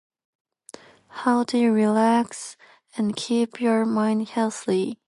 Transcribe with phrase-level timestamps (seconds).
[1.09, 2.57] How do you relax
[2.97, 4.97] and keep your mind healthy?